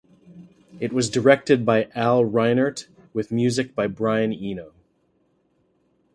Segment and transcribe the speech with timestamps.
[0.79, 4.73] It was directed by Al Reinert with music by Brian Eno.